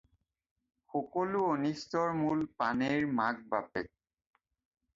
সকলো 0.93 1.43
অনিষ্টৰ 1.55 2.17
মূল 2.23 2.43
পানেইৰ 2.63 3.07
মাক-বাপেক। 3.21 3.95